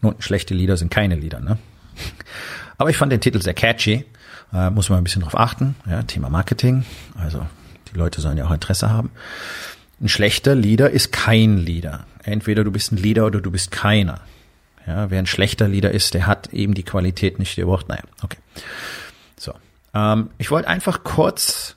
Nun, 0.00 0.14
schlechte 0.18 0.54
Lieder 0.54 0.76
sind 0.76 0.90
keine 0.90 1.16
Lieder, 1.16 1.40
ne? 1.40 1.58
Aber 2.78 2.90
ich 2.90 2.96
fand 2.96 3.10
den 3.12 3.20
Titel 3.20 3.42
sehr 3.42 3.54
catchy. 3.54 4.04
Äh, 4.52 4.70
muss 4.70 4.88
man 4.88 4.98
ein 4.98 5.04
bisschen 5.04 5.22
drauf 5.22 5.38
achten. 5.38 5.74
Ja, 5.88 6.02
Thema 6.02 6.30
Marketing. 6.30 6.84
Also 7.16 7.44
die 7.92 7.98
Leute 7.98 8.20
sollen 8.20 8.38
ja 8.38 8.46
auch 8.46 8.52
Interesse 8.52 8.90
haben. 8.90 9.10
Ein 10.00 10.08
schlechter 10.08 10.54
Lieder 10.54 10.90
ist 10.90 11.10
kein 11.10 11.58
Lieder. 11.58 12.06
Entweder 12.22 12.62
du 12.62 12.70
bist 12.70 12.92
ein 12.92 12.98
Lieder 12.98 13.26
oder 13.26 13.40
du 13.40 13.50
bist 13.50 13.70
keiner. 13.72 14.20
Ja, 14.86 15.10
wer 15.10 15.18
ein 15.18 15.26
schlechter 15.26 15.68
Lieder 15.68 15.90
ist, 15.90 16.14
der 16.14 16.26
hat 16.26 16.52
eben 16.52 16.74
die 16.74 16.82
Qualität 16.82 17.38
nicht, 17.38 17.58
Wort. 17.66 17.88
Naja, 17.88 18.02
okay. 18.22 18.38
So. 19.36 19.52
Ähm, 19.92 20.30
ich 20.38 20.50
wollte 20.50 20.68
einfach 20.68 21.04
kurz 21.04 21.76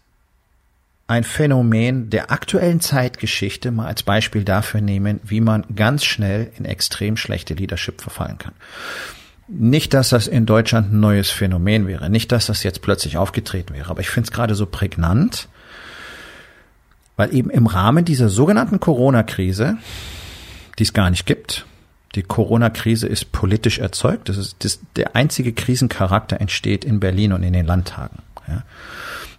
ein 1.11 1.25
Phänomen 1.25 2.09
der 2.09 2.31
aktuellen 2.31 2.79
Zeitgeschichte 2.79 3.71
mal 3.71 3.87
als 3.87 4.01
Beispiel 4.01 4.45
dafür 4.45 4.79
nehmen, 4.79 5.19
wie 5.25 5.41
man 5.41 5.65
ganz 5.75 6.05
schnell 6.05 6.49
in 6.57 6.63
extrem 6.63 7.17
schlechte 7.17 7.53
Leadership 7.53 7.99
verfallen 7.99 8.37
kann. 8.37 8.53
Nicht, 9.49 9.93
dass 9.93 10.07
das 10.07 10.27
in 10.27 10.45
Deutschland 10.45 10.93
ein 10.93 11.01
neues 11.01 11.29
Phänomen 11.29 11.85
wäre, 11.85 12.09
nicht, 12.09 12.31
dass 12.31 12.45
das 12.45 12.63
jetzt 12.63 12.81
plötzlich 12.81 13.17
aufgetreten 13.17 13.73
wäre, 13.73 13.89
aber 13.89 13.99
ich 13.99 14.09
finde 14.09 14.27
es 14.27 14.31
gerade 14.31 14.55
so 14.55 14.65
prägnant, 14.65 15.49
weil 17.17 17.35
eben 17.35 17.49
im 17.49 17.67
Rahmen 17.67 18.05
dieser 18.05 18.29
sogenannten 18.29 18.79
Corona-Krise, 18.79 19.75
die 20.79 20.83
es 20.83 20.93
gar 20.93 21.09
nicht 21.09 21.25
gibt, 21.25 21.65
die 22.15 22.23
Corona-Krise 22.23 23.07
ist 23.07 23.33
politisch 23.33 23.79
erzeugt, 23.79 24.29
das 24.29 24.37
ist 24.37 24.63
das, 24.63 24.79
der 24.95 25.13
einzige 25.13 25.51
Krisencharakter 25.51 26.39
entsteht 26.39 26.85
in 26.85 27.01
Berlin 27.01 27.33
und 27.33 27.43
in 27.43 27.51
den 27.51 27.65
Landtagen. 27.65 28.19
Ja. 28.47 28.63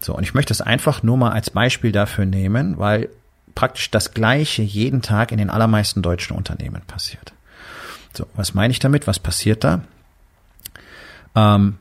So, 0.02 0.16
und 0.16 0.24
ich 0.24 0.34
möchte 0.34 0.52
es 0.52 0.60
einfach 0.60 1.02
nur 1.02 1.16
mal 1.16 1.30
als 1.30 1.50
Beispiel 1.50 1.92
dafür 1.92 2.26
nehmen, 2.26 2.78
weil 2.78 3.08
praktisch 3.54 3.90
das 3.90 4.12
Gleiche 4.12 4.62
jeden 4.62 5.00
Tag 5.00 5.30
in 5.30 5.38
den 5.38 5.50
allermeisten 5.50 6.02
deutschen 6.02 6.36
Unternehmen 6.36 6.82
passiert. 6.86 7.32
So, 8.12 8.26
was 8.34 8.54
meine 8.54 8.72
ich 8.72 8.78
damit? 8.78 9.06
Was 9.06 9.18
passiert 9.18 9.64
da? 9.64 9.82
Ähm, 11.34 11.78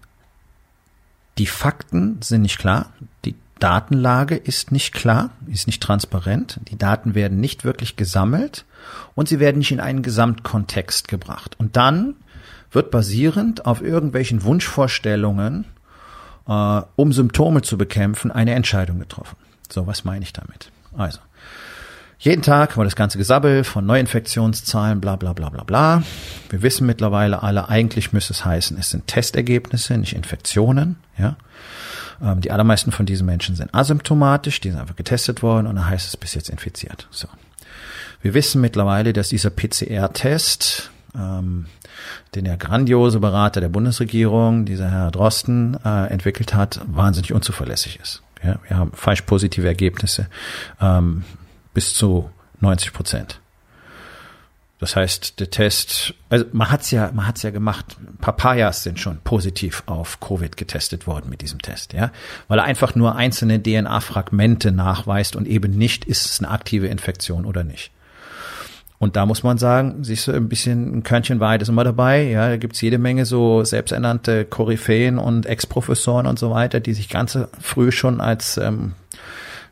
die 1.38 1.48
Fakten 1.48 2.22
sind 2.22 2.44
nicht 2.44 2.60
klar, 2.60 2.92
die 3.26 3.36
Datenlage 3.60 4.36
ist 4.36 4.72
nicht 4.72 4.94
klar, 4.94 5.30
ist 5.48 5.68
nicht 5.68 5.82
transparent, 5.84 6.60
die 6.70 6.78
Daten 6.78 7.16
werden 7.16 7.40
nicht 7.40 7.64
wirklich 7.64 7.96
gesammelt 7.96 8.66
und 9.16 9.30
sie 9.30 9.40
werden 9.40 9.60
nicht 9.60 9.72
in 9.72 9.80
einen 9.80 10.02
Gesamtkontext 10.02 11.08
gebracht. 11.08 11.56
Und 11.60 11.78
dann 11.78 12.16
wird 12.72 12.92
basierend 12.92 13.66
auf 13.66 13.82
irgendwelchen 13.82 14.44
Wunschvorstellungen 14.44 15.66
äh, 16.48 16.82
um 16.96 17.14
Symptome 17.14 17.62
zu 17.62 17.78
bekämpfen, 17.78 18.32
eine 18.32 18.54
Entscheidung 18.54 19.00
getroffen. 19.00 19.36
So, 19.70 19.88
was 19.88 20.04
meine 20.04 20.24
ich 20.24 20.34
damit? 20.34 20.72
Also, 20.98 21.20
jeden 22.20 22.44
Tag 22.44 22.78
war 22.78 22.84
das 22.84 22.96
ganze 22.96 23.18
Gesabbel 23.18 23.64
von 23.64 23.84
Neuinfektionszahlen, 23.86 25.02
bla 25.02 25.16
bla 25.16 25.34
bla 25.34 25.50
bla 25.50 25.64
bla. 25.64 26.04
Wir 26.50 26.62
wissen 26.62 26.86
mittlerweile 26.86 27.42
alle, 27.42 27.68
eigentlich 27.68 28.14
müsste 28.14 28.34
es 28.34 28.46
heißen, 28.46 28.78
es 28.78 28.92
sind 28.92 29.08
Testergebnisse, 29.08 29.98
nicht 29.98 30.14
Infektionen. 30.14 30.98
Ja, 31.18 31.36
ähm, 32.22 32.42
Die 32.42 32.52
allermeisten 32.52 32.92
von 32.92 33.08
diesen 33.08 33.26
Menschen 33.26 33.56
sind 33.56 33.74
asymptomatisch, 33.74 34.62
die 34.62 34.70
sind 34.70 34.80
einfach 34.80 34.96
getestet 34.96 35.42
worden 35.42 35.66
und 35.66 35.78
dann 35.78 35.90
heißt 35.90 36.08
es 36.08 36.16
bis 36.16 36.36
jetzt 36.36 36.50
infiziert. 36.50 37.08
So. 37.10 37.28
Wir 38.22 38.36
wissen 38.36 38.62
mittlerweile, 38.62 39.14
dass 39.14 39.30
dieser 39.30 39.50
PCR-Test 39.50 40.91
ähm, 41.16 41.66
den 42.36 42.46
der 42.46 42.58
grandiose 42.58 43.20
Berater 43.20 43.62
der 43.62 43.70
Bundesregierung, 43.70 44.66
dieser 44.66 44.90
Herr 44.90 45.12
Drosten, 45.12 45.78
äh, 45.84 46.08
entwickelt 46.08 46.54
hat, 46.54 46.82
wahnsinnig 46.86 47.34
unzuverlässig 47.34 48.00
ist. 48.02 48.22
Ja, 48.44 48.60
wir 48.68 48.78
haben 48.78 48.92
falsch 48.94 49.22
positive 49.22 49.68
Ergebnisse 49.68 50.28
ähm, 50.80 51.24
bis 51.74 51.94
zu 51.94 52.30
90 52.60 52.94
Prozent. 52.94 53.40
Das 54.82 54.96
heißt, 54.96 55.40
der 55.40 55.52
Test, 55.52 56.16
also 56.30 56.46
man 56.54 56.72
hat's 56.72 56.90
ja, 56.90 57.12
man 57.14 57.28
hat's 57.28 57.44
ja 57.44 57.52
gemacht. 57.52 57.86
Papayas 58.20 58.82
sind 58.82 59.00
schon 59.00 59.20
positiv 59.20 59.84
auf 59.86 60.20
Covid 60.20 60.58
getestet 60.58 61.06
worden 61.06 61.30
mit 61.30 61.44
diesem 61.44 61.62
Test, 61.62 61.94
ja, 61.94 62.12
weil 62.48 62.58
er 62.58 62.66
einfach 62.66 62.96
nur 62.96 63.16
einzelne 63.16 63.62
DNA-Fragmente 63.62 64.72
nachweist 64.72 65.36
und 65.36 65.48
eben 65.48 65.78
nicht, 65.78 66.06
ist 66.06 66.26
es 66.26 66.40
eine 66.40 66.50
aktive 66.50 66.88
Infektion 66.88 67.46
oder 67.46 67.64
nicht. 67.64 67.92
Und 69.02 69.16
da 69.16 69.26
muss 69.26 69.42
man 69.42 69.58
sagen, 69.58 70.04
siehst 70.04 70.28
du, 70.28 70.32
ein 70.32 70.48
bisschen 70.48 70.98
ein 70.98 71.02
Körnchen 71.02 71.40
Wahrheit 71.40 71.64
ist 71.64 71.70
immer 71.70 71.84
dabei. 71.84 72.22
Ja, 72.22 72.50
da 72.50 72.58
gibt's 72.58 72.82
jede 72.82 73.00
Menge 73.00 73.26
so 73.26 73.64
selbsternannte 73.64 74.46
Koryphäen 74.46 75.18
und 75.18 75.48
Ex-Professoren 75.48 76.28
und 76.28 76.38
so 76.38 76.52
weiter, 76.52 76.80
die 76.80 76.94
sich 76.94 77.10
ganz 77.10 77.36
früh 77.60 77.92
schon 77.92 78.22
als, 78.22 78.58
ähm, 78.58 78.94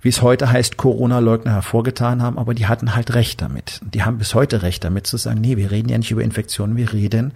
wie 0.01 0.09
es 0.09 0.23
heute 0.23 0.51
heißt, 0.51 0.78
Corona-Leugner 0.78 1.51
hervorgetan 1.53 2.23
haben, 2.23 2.40
aber 2.40 2.56
die 2.56 2.66
hatten 2.66 2.95
halt 2.95 3.13
recht 3.13 3.40
damit. 3.40 3.81
Die 3.94 4.01
haben 4.01 4.17
bis 4.17 4.34
heute 4.34 4.63
recht 4.63 4.84
damit 4.84 5.06
zu 5.06 5.17
sagen, 5.17 5.41
nee, 5.41 5.57
wir 5.57 5.69
reden 5.69 5.90
ja 5.90 6.00
nicht 6.00 6.09
über 6.09 6.23
Infektionen, 6.23 6.75
wir 6.75 6.91
reden 6.91 7.34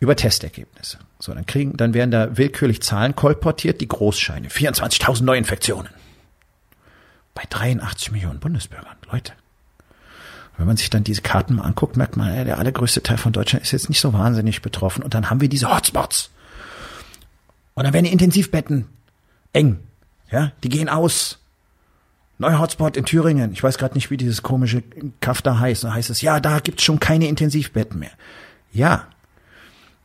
über 0.00 0.16
Testergebnisse. 0.16 0.98
So, 1.20 1.32
dann 1.32 1.46
kriegen, 1.46 1.76
dann 1.76 1.94
werden 1.94 2.10
da 2.10 2.36
willkürlich 2.36 2.82
Zahlen 2.82 3.14
kolportiert, 3.14 3.80
die 3.80 3.86
Großscheine. 3.86 4.48
24.000 4.48 5.22
Neuinfektionen. 5.22 5.92
Bei 7.34 7.44
83 7.48 8.10
Millionen 8.10 8.40
Bundesbürgern. 8.40 8.96
Leute. 9.12 9.34
Wenn 10.58 10.66
man 10.66 10.76
sich 10.76 10.90
dann 10.90 11.04
diese 11.04 11.22
Karten 11.22 11.54
mal 11.54 11.62
anguckt, 11.62 11.96
merkt 11.96 12.16
man, 12.16 12.44
der 12.44 12.58
allergrößte 12.58 13.02
Teil 13.02 13.16
von 13.16 13.32
Deutschland 13.32 13.64
ist 13.64 13.70
jetzt 13.70 13.88
nicht 13.88 14.00
so 14.00 14.12
wahnsinnig 14.12 14.60
betroffen. 14.60 15.04
Und 15.04 15.14
dann 15.14 15.30
haben 15.30 15.40
wir 15.40 15.48
diese 15.48 15.72
Hotspots. 15.72 16.30
Und 17.74 17.84
dann 17.84 17.92
werden 17.92 18.06
die 18.06 18.12
Intensivbetten 18.12 18.86
eng. 19.52 19.78
Ja, 20.32 20.50
die 20.64 20.68
gehen 20.68 20.88
aus. 20.88 21.38
Neuer 22.38 22.58
Hotspot 22.58 22.96
in 22.96 23.04
Thüringen. 23.04 23.52
Ich 23.52 23.62
weiß 23.62 23.78
gerade 23.78 23.94
nicht, 23.94 24.10
wie 24.10 24.16
dieses 24.16 24.42
komische 24.42 24.82
Kaff 25.20 25.42
da 25.42 25.60
heißt. 25.60 25.84
Da 25.84 25.94
heißt 25.94 26.10
es, 26.10 26.22
ja, 26.22 26.40
da 26.40 26.58
gibt's 26.58 26.82
schon 26.82 27.00
keine 27.00 27.28
Intensivbetten 27.28 27.98
mehr. 27.98 28.10
Ja, 28.72 29.06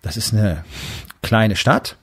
das 0.04 0.18
ist 0.18 0.34
eine 0.34 0.64
kleine 1.24 1.56
Stadt. 1.56 1.98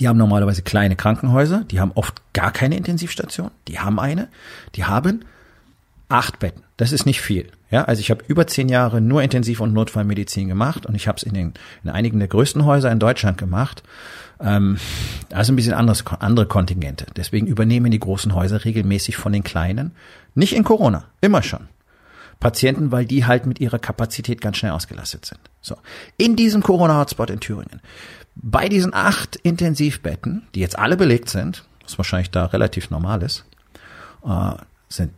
Die 0.00 0.08
haben 0.08 0.16
normalerweise 0.16 0.62
kleine 0.62 0.96
Krankenhäuser. 0.96 1.64
Die 1.64 1.78
haben 1.78 1.92
oft 1.94 2.22
gar 2.32 2.50
keine 2.50 2.76
Intensivstation. 2.76 3.52
Die 3.68 3.78
haben 3.78 4.00
eine. 4.00 4.28
Die 4.74 4.84
haben 4.84 5.24
acht 6.08 6.40
Betten. 6.40 6.62
Das 6.82 6.90
ist 6.90 7.06
nicht 7.06 7.20
viel. 7.20 7.48
Ja, 7.70 7.84
also 7.84 8.00
ich 8.00 8.10
habe 8.10 8.24
über 8.26 8.44
zehn 8.48 8.68
Jahre 8.68 9.00
nur 9.00 9.22
Intensiv- 9.22 9.60
und 9.60 9.72
Notfallmedizin 9.72 10.48
gemacht 10.48 10.84
und 10.84 10.96
ich 10.96 11.06
habe 11.06 11.16
es 11.16 11.22
in, 11.22 11.36
in 11.36 11.90
einigen 11.90 12.18
der 12.18 12.26
größten 12.26 12.64
Häuser 12.64 12.90
in 12.90 12.98
Deutschland 12.98 13.38
gemacht. 13.38 13.84
Ähm, 14.40 14.78
also 15.30 15.52
ein 15.52 15.54
bisschen 15.56 15.74
anderes, 15.74 16.04
andere 16.18 16.46
Kontingente. 16.46 17.06
Deswegen 17.14 17.46
übernehmen 17.46 17.92
die 17.92 18.00
großen 18.00 18.34
Häuser 18.34 18.64
regelmäßig 18.64 19.16
von 19.16 19.32
den 19.32 19.44
kleinen. 19.44 19.92
Nicht 20.34 20.56
in 20.56 20.64
Corona, 20.64 21.04
immer 21.20 21.44
schon. 21.44 21.68
Patienten, 22.40 22.90
weil 22.90 23.04
die 23.04 23.26
halt 23.26 23.46
mit 23.46 23.60
ihrer 23.60 23.78
Kapazität 23.78 24.40
ganz 24.40 24.56
schnell 24.56 24.72
ausgelastet 24.72 25.24
sind. 25.24 25.38
So. 25.60 25.76
In 26.16 26.34
diesem 26.34 26.64
Corona-Hotspot 26.64 27.30
in 27.30 27.38
Thüringen. 27.38 27.80
Bei 28.34 28.68
diesen 28.68 28.92
acht 28.92 29.36
Intensivbetten, 29.36 30.48
die 30.56 30.60
jetzt 30.60 30.76
alle 30.76 30.96
belegt 30.96 31.28
sind, 31.28 31.64
was 31.84 31.96
wahrscheinlich 31.96 32.32
da 32.32 32.46
relativ 32.46 32.90
normal 32.90 33.22
ist, 33.22 33.44
äh, 34.26 34.54
sind 34.88 35.12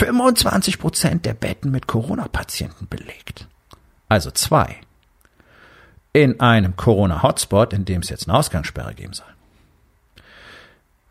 25 0.00 0.78
Prozent 0.78 1.26
der 1.26 1.34
Betten 1.34 1.70
mit 1.70 1.86
Corona-Patienten 1.86 2.88
belegt. 2.88 3.46
Also 4.08 4.30
zwei. 4.30 4.76
In 6.14 6.40
einem 6.40 6.74
Corona-Hotspot, 6.74 7.74
in 7.74 7.84
dem 7.84 8.00
es 8.00 8.08
jetzt 8.08 8.26
eine 8.26 8.38
Ausgangssperre 8.38 8.94
geben 8.94 9.12
soll. 9.12 9.26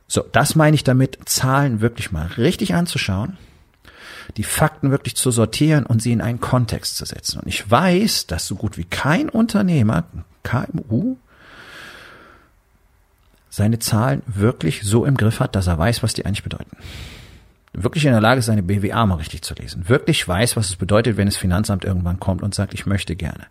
So, 0.08 0.24
das 0.32 0.56
meine 0.56 0.74
ich 0.74 0.84
damit, 0.84 1.20
Zahlen 1.26 1.82
wirklich 1.82 2.12
mal 2.12 2.26
richtig 2.26 2.74
anzuschauen, 2.74 3.38
die 4.38 4.44
Fakten 4.44 4.90
wirklich 4.90 5.16
zu 5.16 5.30
sortieren 5.30 5.86
und 5.86 6.02
sie 6.02 6.12
in 6.12 6.22
einen 6.22 6.40
Kontext 6.40 6.98
zu 6.98 7.06
setzen. 7.06 7.42
Und 7.42 7.48
ich 7.48 7.70
weiß, 7.70 8.26
dass 8.26 8.48
so 8.48 8.56
gut 8.56 8.76
wie 8.80 8.86
kein 8.86 9.30
Unternehmer, 9.30 10.06
KMU, 10.42 11.18
seine 13.52 13.78
Zahlen 13.78 14.24
wirklich 14.26 14.82
so 14.82 15.06
im 15.06 15.16
Griff 15.16 15.40
hat, 15.40 15.56
dass 15.56 15.68
er 15.68 15.78
weiß, 15.78 16.02
was 16.02 16.16
die 16.16 16.26
eigentlich 16.26 16.44
bedeuten 16.44 16.76
wirklich 17.74 18.06
in 18.06 18.12
der 18.12 18.22
Lage 18.22 18.40
ist, 18.40 18.46
seine 18.46 18.64
BWA 18.64 19.06
mal 19.06 19.16
richtig 19.16 19.42
zu 19.42 19.54
lesen, 19.54 19.90
wirklich 19.90 20.28
weiß, 20.28 20.58
was 20.58 20.70
es 20.70 20.76
bedeutet, 20.76 21.18
wenn 21.18 21.28
das 21.28 21.38
Finanzamt 21.38 21.86
irgendwann 21.86 22.20
kommt 22.20 22.42
und 22.42 22.56
sagt, 22.56 22.74
ich 22.74 22.86
möchte 22.86 23.16
gerne. 23.16 23.46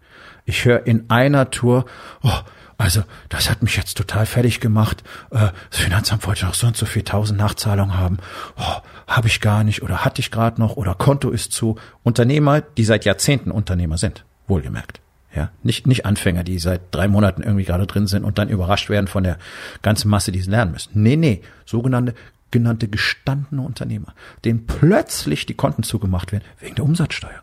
Ich 0.45 0.65
höre 0.65 0.87
in 0.87 1.11
einer 1.11 1.51
Tour, 1.51 1.85
oh, 2.23 2.39
also 2.79 3.03
das 3.29 3.51
hat 3.51 3.63
mich 3.63 3.77
jetzt 3.77 3.97
total 3.97 4.25
fertig 4.25 4.61
gemacht. 4.61 5.03
Äh, 5.31 5.49
das 5.71 5.81
Finanzamt 5.81 6.27
wollte 6.27 6.47
noch 6.47 6.55
so 6.55 6.69
und 6.69 6.77
so 6.77 6.87
viel 6.87 7.03
tausend 7.03 7.39
Nachzahlungen 7.39 7.99
haben. 7.99 8.19
Oh, 8.57 8.77
habe 9.09 9.27
ich 9.27 9.41
gar 9.41 9.65
nicht 9.65 9.83
oder 9.83 10.05
hatte 10.05 10.21
ich 10.21 10.31
gerade 10.31 10.61
noch 10.61 10.77
oder 10.77 10.95
Konto 10.95 11.31
ist 11.31 11.53
zu. 11.53 11.77
Unternehmer, 12.05 12.61
die 12.61 12.85
seit 12.85 13.05
Jahrzehnten 13.05 13.51
Unternehmer 13.51 13.99
sind, 13.99 14.25
wohlgemerkt. 14.47 15.01
Ja, 15.35 15.51
nicht, 15.63 15.87
nicht 15.87 16.07
Anfänger, 16.07 16.43
die 16.45 16.59
seit 16.59 16.81
drei 16.93 17.07
Monaten 17.07 17.43
irgendwie 17.43 17.65
gerade 17.65 17.87
drin 17.87 18.07
sind 18.07 18.25
und 18.25 18.39
dann 18.39 18.49
überrascht 18.49 18.89
werden 18.89 19.09
von 19.09 19.25
der 19.25 19.39
ganzen 19.83 20.09
Masse, 20.09 20.33
die 20.33 20.41
sie 20.41 20.51
lernen 20.51 20.73
müssen. 20.73 20.91
Nee, 20.95 21.17
nee, 21.17 21.43
sogenannte 21.67 22.15
genannte 22.51 22.89
gestandene 22.89 23.63
Unternehmer, 23.63 24.15
denen 24.45 24.67
plötzlich 24.67 25.47
die 25.47 25.55
Konten 25.55 25.83
zugemacht 25.83 26.33
werden 26.33 26.45
wegen 26.61 26.75
der 26.75 26.85
Umsatzsteuer. 26.85 27.43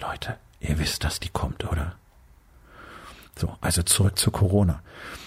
Leute, 0.00 0.36
ihr 0.60 0.78
wisst, 0.78 1.04
dass 1.04 1.20
die 1.20 1.28
kommt, 1.28 1.64
oder? 1.64 1.94
So, 3.36 3.56
also 3.60 3.82
zurück 3.82 4.18
zu 4.18 4.30
Corona. 4.30 4.82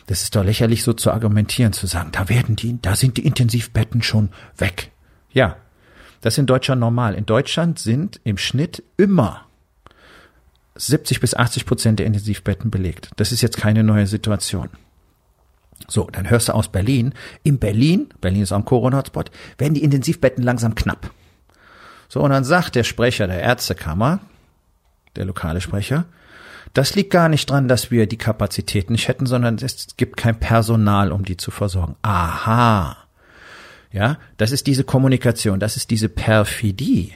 Das 0.07 0.21
ist 0.21 0.35
doch 0.35 0.43
lächerlich 0.43 0.83
so 0.83 0.93
zu 0.93 1.11
argumentieren, 1.11 1.73
zu 1.73 1.87
sagen, 1.87 2.11
da 2.11 2.29
werden 2.29 2.55
die, 2.55 2.79
da 2.81 2.95
sind 2.95 3.17
die 3.17 3.25
Intensivbetten 3.25 4.03
schon 4.03 4.29
weg. 4.57 4.91
Ja, 5.31 5.57
das 6.21 6.35
ist 6.35 6.39
in 6.39 6.45
Deutschland 6.45 6.79
normal. 6.79 7.15
In 7.15 7.25
Deutschland 7.25 7.79
sind 7.79 8.19
im 8.23 8.37
Schnitt 8.37 8.83
immer 8.97 9.45
70 10.75 11.19
bis 11.19 11.33
80 11.33 11.65
Prozent 11.65 11.99
der 11.99 12.05
Intensivbetten 12.05 12.71
belegt. 12.71 13.09
Das 13.15 13.31
ist 13.31 13.41
jetzt 13.41 13.57
keine 13.57 13.83
neue 13.83 14.07
Situation. 14.07 14.69
So, 15.87 16.07
dann 16.11 16.29
hörst 16.29 16.49
du 16.49 16.53
aus 16.53 16.69
Berlin. 16.69 17.13
In 17.43 17.59
Berlin, 17.59 18.09
Berlin 18.21 18.43
ist 18.43 18.51
auch 18.51 18.57
ein 18.57 18.65
Corona-Hotspot, 18.65 19.31
werden 19.57 19.73
die 19.73 19.83
Intensivbetten 19.83 20.43
langsam 20.43 20.75
knapp. 20.75 21.11
So, 22.07 22.21
und 22.21 22.29
dann 22.29 22.43
sagt 22.43 22.75
der 22.75 22.83
Sprecher 22.83 23.27
der 23.27 23.41
Ärztekammer, 23.41 24.19
der 25.15 25.25
lokale 25.25 25.61
Sprecher, 25.61 26.05
das 26.73 26.95
liegt 26.95 27.11
gar 27.11 27.29
nicht 27.29 27.49
dran, 27.49 27.67
dass 27.67 27.91
wir 27.91 28.07
die 28.07 28.17
Kapazität 28.17 28.89
nicht 28.89 29.07
hätten, 29.07 29.25
sondern 29.25 29.55
es 29.55 29.95
gibt 29.97 30.17
kein 30.17 30.39
Personal, 30.39 31.11
um 31.11 31.23
die 31.23 31.37
zu 31.37 31.51
versorgen. 31.51 31.95
Aha. 32.01 32.97
Ja, 33.91 34.17
das 34.37 34.51
ist 34.51 34.65
diese 34.65 34.83
Kommunikation, 34.83 35.59
das 35.59 35.77
ist 35.77 35.91
diese 35.91 36.09
Perfidie, 36.09 37.13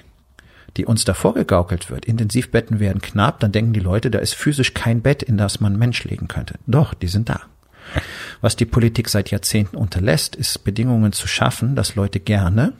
die 0.78 0.86
uns 0.86 1.06
da 1.06 1.16
vorgegaukelt 1.16 1.90
wird. 1.90 2.06
Intensivbetten 2.06 2.80
werden 2.80 3.02
knapp, 3.02 3.40
dann 3.40 3.52
denken 3.52 3.74
die 3.74 3.80
Leute, 3.80 4.12
da 4.12 4.20
ist 4.20 4.36
physisch 4.36 4.76
kein 4.76 5.02
Bett, 5.02 5.24
in 5.24 5.38
das 5.38 5.60
man 5.60 5.76
Mensch 5.76 6.04
legen 6.04 6.28
könnte. 6.28 6.56
Doch, 6.68 6.94
die 6.94 7.08
sind 7.08 7.30
da. 7.30 7.42
Was 8.42 8.56
die 8.56 8.66
Politik 8.66 9.10
seit 9.10 9.32
Jahrzehnten 9.32 9.78
unterlässt, 9.78 10.36
ist 10.36 10.64
Bedingungen 10.64 11.12
zu 11.12 11.28
schaffen, 11.28 11.76
dass 11.76 11.96
Leute 11.96 12.20
gerne 12.20 12.74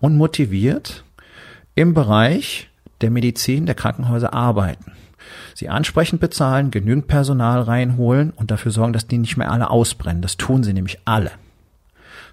und 0.00 0.16
motiviert 0.16 1.04
im 1.74 1.94
Bereich 1.94 2.68
der 3.00 3.10
Medizin, 3.10 3.66
der 3.66 3.74
Krankenhäuser 3.74 4.32
arbeiten. 4.32 4.92
Sie 5.54 5.68
ansprechend 5.68 6.20
bezahlen, 6.20 6.70
genügend 6.70 7.08
Personal 7.08 7.62
reinholen 7.62 8.30
und 8.30 8.50
dafür 8.50 8.72
sorgen, 8.72 8.92
dass 8.92 9.06
die 9.06 9.18
nicht 9.18 9.36
mehr 9.36 9.50
alle 9.50 9.70
ausbrennen. 9.70 10.22
Das 10.22 10.36
tun 10.36 10.62
sie 10.62 10.72
nämlich 10.72 10.98
alle. 11.04 11.30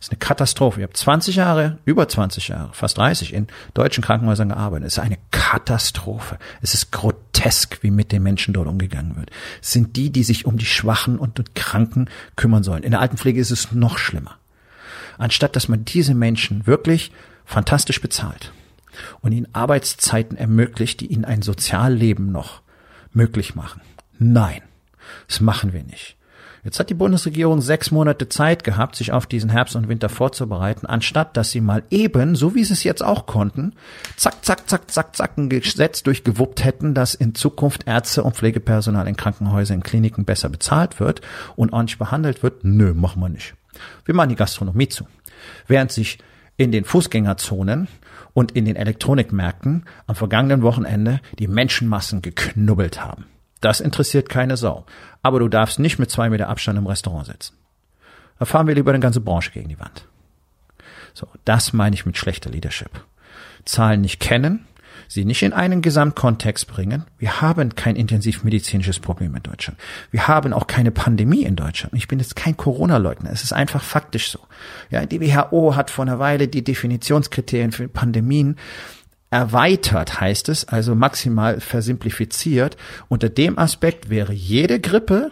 Ist 0.03 0.11
eine 0.11 0.19
Katastrophe. 0.19 0.81
Ich 0.81 0.83
habe 0.83 0.91
20 0.91 1.37
Jahre, 1.37 1.77
über 1.85 2.09
20 2.09 2.49
Jahre, 2.49 2.73
fast 2.73 2.97
30 2.97 3.33
in 3.33 3.47
deutschen 3.73 4.03
Krankenhäusern 4.03 4.49
gearbeitet. 4.49 4.87
Es 4.87 4.97
ist 4.97 4.99
eine 4.99 5.17
Katastrophe. 5.31 6.39
Es 6.61 6.73
ist 6.73 6.91
grotesk, 6.91 7.81
wie 7.83 7.89
mit 7.89 8.11
den 8.11 8.21
Menschen 8.21 8.53
dort 8.53 8.67
umgegangen 8.67 9.15
wird. 9.15 9.31
Es 9.61 9.71
sind 9.71 9.95
die, 9.95 10.09
die 10.09 10.23
sich 10.23 10.45
um 10.45 10.57
die 10.57 10.65
Schwachen 10.65 11.17
und 11.17 11.55
Kranken 11.55 12.09
kümmern 12.35 12.63
sollen. 12.63 12.83
In 12.83 12.91
der 12.91 12.99
Altenpflege 12.99 13.39
ist 13.39 13.51
es 13.51 13.71
noch 13.71 13.97
schlimmer. 13.97 14.35
Anstatt 15.17 15.55
dass 15.55 15.69
man 15.69 15.85
diese 15.85 16.15
Menschen 16.15 16.67
wirklich 16.67 17.13
fantastisch 17.45 18.01
bezahlt 18.01 18.51
und 19.21 19.31
ihnen 19.31 19.55
Arbeitszeiten 19.55 20.35
ermöglicht, 20.35 20.99
die 20.99 21.13
ihnen 21.13 21.23
ein 21.23 21.41
Sozialleben 21.41 22.29
noch 22.29 22.61
möglich 23.13 23.55
machen. 23.55 23.79
Nein, 24.19 24.63
das 25.29 25.39
machen 25.39 25.71
wir 25.71 25.83
nicht. 25.83 26.17
Jetzt 26.63 26.79
hat 26.79 26.89
die 26.89 26.93
Bundesregierung 26.93 27.59
sechs 27.59 27.91
Monate 27.91 28.29
Zeit 28.29 28.63
gehabt, 28.63 28.95
sich 28.95 29.11
auf 29.11 29.25
diesen 29.25 29.49
Herbst 29.49 29.75
und 29.75 29.89
Winter 29.89 30.07
vorzubereiten, 30.07 30.85
anstatt 30.85 31.35
dass 31.35 31.51
sie 31.51 31.59
mal 31.59 31.83
eben, 31.89 32.35
so 32.35 32.55
wie 32.55 32.63
sie 32.63 32.71
es 32.71 32.85
jetzt 32.85 33.03
auch 33.03 33.25
konnten, 33.25 33.73
zack, 34.15 34.45
zack, 34.45 34.69
zack, 34.69 34.89
zack, 34.89 35.13
zack, 35.13 35.37
ein 35.37 35.49
Gesetz 35.49 36.03
durchgewuppt 36.03 36.63
hätten, 36.63 36.93
dass 36.93 37.15
in 37.15 37.35
Zukunft 37.35 37.85
Ärzte 37.85 38.23
und 38.23 38.37
Pflegepersonal 38.37 39.09
in 39.09 39.17
Krankenhäusern, 39.17 39.79
in 39.79 39.83
Kliniken 39.83 40.23
besser 40.23 40.47
bezahlt 40.47 41.01
wird 41.01 41.19
und 41.57 41.73
ordentlich 41.73 41.99
behandelt 41.99 42.43
wird. 42.43 42.63
Nö, 42.63 42.93
machen 42.93 43.21
wir 43.21 43.29
nicht. 43.29 43.55
Wir 44.05 44.15
machen 44.15 44.29
die 44.29 44.35
Gastronomie 44.35 44.87
zu. 44.87 45.05
Während 45.67 45.91
sich 45.91 46.19
in 46.55 46.71
den 46.71 46.85
Fußgängerzonen 46.85 47.89
und 48.33 48.53
in 48.53 48.63
den 48.63 48.77
Elektronikmärkten 48.77 49.83
am 50.07 50.15
vergangenen 50.15 50.61
Wochenende 50.61 51.19
die 51.39 51.49
Menschenmassen 51.49 52.21
geknubbelt 52.21 53.03
haben. 53.03 53.25
Das 53.63 53.79
interessiert 53.79 54.27
keine 54.27 54.57
Sau. 54.57 54.85
Aber 55.21 55.39
du 55.39 55.47
darfst 55.47 55.79
nicht 55.79 55.97
mit 55.97 56.11
zwei 56.11 56.29
Meter 56.29 56.49
Abstand 56.49 56.77
im 56.77 56.85
Restaurant 56.85 57.27
sitzen. 57.27 57.55
Da 58.37 58.45
fahren 58.45 58.67
wir 58.67 58.75
lieber 58.75 58.91
eine 58.91 58.99
ganze 58.99 59.21
Branche 59.21 59.51
gegen 59.51 59.69
die 59.69 59.79
Wand. 59.79 60.05
So, 61.13 61.27
das 61.45 61.71
meine 61.71 61.95
ich 61.95 62.05
mit 62.05 62.17
schlechter 62.17 62.49
Leadership. 62.49 62.89
Zahlen 63.63 64.01
nicht 64.01 64.19
kennen, 64.19 64.67
sie 65.07 65.23
nicht 65.23 65.43
in 65.43 65.53
einen 65.53 65.81
Gesamtkontext 65.81 66.67
bringen. 66.67 67.05
Wir 67.17 67.39
haben 67.39 67.75
kein 67.75 67.95
intensivmedizinisches 67.95 68.99
Problem 68.99 69.33
in 69.33 69.43
Deutschland. 69.43 69.79
Wir 70.11 70.27
haben 70.27 70.51
auch 70.51 70.67
keine 70.67 70.91
Pandemie 70.91 71.43
in 71.43 71.55
Deutschland. 71.55 71.93
Ich 71.93 72.09
bin 72.09 72.19
jetzt 72.19 72.35
kein 72.35 72.57
Corona-Leugner. 72.57 73.31
Es 73.31 73.43
ist 73.43 73.53
einfach 73.53 73.81
faktisch 73.81 74.29
so. 74.29 74.39
Ja, 74.89 75.05
die 75.05 75.21
WHO 75.21 75.77
hat 75.77 75.89
vor 75.89 76.03
einer 76.03 76.19
Weile 76.19 76.49
die 76.49 76.65
Definitionskriterien 76.65 77.71
für 77.71 77.87
Pandemien 77.87 78.57
erweitert 79.33 80.21
heißt 80.21 80.47
es, 80.49 80.67
also 80.67 80.93
maximal 80.93 81.59
versimplifiziert. 81.59 82.77
Unter 83.09 83.29
dem 83.29 83.57
Aspekt 83.57 84.11
wäre 84.11 84.31
jede 84.31 84.79
Grippe 84.79 85.31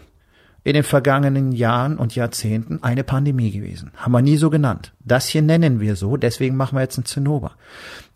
in 0.64 0.74
den 0.74 0.84
vergangenen 0.84 1.52
Jahren 1.52 1.98
und 1.98 2.16
Jahrzehnten 2.16 2.82
eine 2.82 3.04
Pandemie 3.04 3.52
gewesen. 3.52 3.92
Haben 3.96 4.14
wir 4.14 4.24
nie 4.24 4.38
so 4.38 4.50
genannt. 4.50 4.92
Das 5.02 5.28
hier 5.28 5.44
nennen 5.44 5.80
wir 5.80 5.96
so, 5.96 6.18
deswegen 6.18 6.56
machen 6.56 6.76
wir 6.76 6.82
jetzt 6.82 6.98
ein 6.98 7.06
Zinnober. 7.06 7.52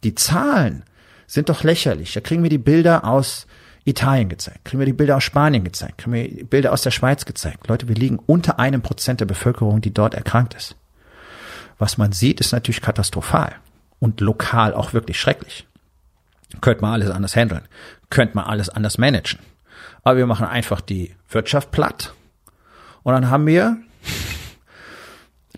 Die 0.03 0.15
Zahlen 0.15 0.81
sind 1.27 1.49
doch 1.49 1.63
lächerlich. 1.63 2.13
Da 2.13 2.19
kriegen 2.19 2.41
wir 2.41 2.49
die 2.49 2.57
Bilder 2.57 3.05
aus 3.05 3.45
Italien 3.83 4.29
gezeigt, 4.29 4.65
kriegen 4.65 4.79
wir 4.79 4.87
die 4.87 4.93
Bilder 4.93 5.17
aus 5.17 5.23
Spanien 5.23 5.63
gezeigt, 5.63 5.99
kriegen 5.99 6.13
wir 6.13 6.27
die 6.27 6.43
Bilder 6.43 6.73
aus 6.73 6.81
der 6.81 6.89
Schweiz 6.89 7.25
gezeigt. 7.25 7.67
Leute, 7.67 7.87
wir 7.87 7.95
liegen 7.95 8.17
unter 8.17 8.57
einem 8.57 8.81
Prozent 8.81 9.19
der 9.19 9.27
Bevölkerung, 9.27 9.81
die 9.81 9.93
dort 9.93 10.15
erkrankt 10.15 10.55
ist. 10.55 10.75
Was 11.77 11.99
man 11.99 12.11
sieht, 12.11 12.39
ist 12.39 12.53
natürlich 12.53 12.81
katastrophal 12.81 13.53
und 13.99 14.19
lokal 14.19 14.73
auch 14.73 14.93
wirklich 14.93 15.19
schrecklich. 15.19 15.67
Könnte 16.61 16.81
man 16.81 16.93
alles 16.93 17.09
anders 17.09 17.35
handeln. 17.35 17.63
Könnte 18.09 18.35
man 18.35 18.45
alles 18.45 18.69
anders 18.69 18.97
managen. 18.97 19.39
Aber 20.03 20.17
wir 20.17 20.27
machen 20.27 20.45
einfach 20.45 20.81
die 20.81 21.15
Wirtschaft 21.29 21.71
platt. 21.71 22.13
Und 23.03 23.13
dann 23.13 23.29
haben 23.29 23.45
wir, 23.45 23.77